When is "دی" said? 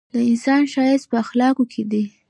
1.91-2.03